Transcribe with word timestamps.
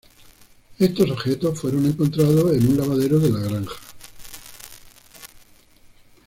Estos 0.79 1.11
objetos 1.11 1.59
fueron 1.59 1.85
encontrados 1.85 2.53
en 2.55 2.69
un 2.69 2.77
lavadero 2.79 3.19
de 3.19 3.29
la 3.29 3.37
granja. 3.39 3.79